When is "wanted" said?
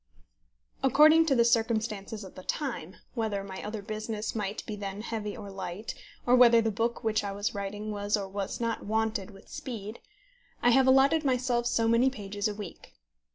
8.83-9.29